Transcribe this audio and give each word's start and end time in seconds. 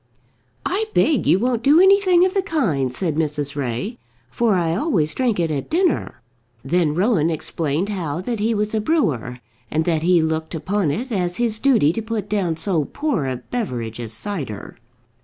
"I 0.65 0.85
beg 0.95 1.27
you 1.27 1.37
won't 1.37 1.61
do 1.61 1.79
anything 1.79 2.25
of 2.25 2.33
the 2.33 2.41
kind," 2.41 2.91
said 2.91 3.17
Mrs. 3.17 3.55
Ray, 3.55 3.99
"for 4.31 4.55
I 4.55 4.75
always 4.75 5.13
drink 5.13 5.39
it 5.39 5.51
at 5.51 5.69
dinner." 5.69 6.21
Then 6.65 6.95
Rowan 6.95 7.29
explained 7.29 7.89
how 7.89 8.19
that 8.21 8.39
he 8.39 8.55
was 8.55 8.73
a 8.73 8.81
brewer, 8.81 9.37
and 9.69 9.85
that 9.85 10.01
he 10.01 10.23
looked 10.23 10.55
upon 10.55 10.89
it 10.89 11.11
as 11.11 11.37
his 11.37 11.59
duty 11.59 11.93
to 11.93 12.01
put 12.01 12.27
down 12.27 12.55
so 12.57 12.85
poor 12.85 13.27
a 13.27 13.35
beverage 13.51 13.99
as 13.99 14.11
cider. 14.11 14.75